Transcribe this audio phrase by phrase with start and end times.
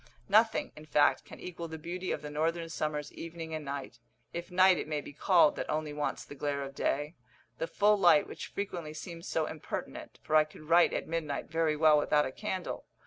[0.27, 3.99] Nothing, in fact, can equal the beauty of the northern summer's evening and night,
[4.33, 7.13] if night it may be called that only wants the glare of day,
[7.59, 11.75] the full light which frequently seems so impertinent, for I could write at midnight very
[11.77, 12.87] well without a candle.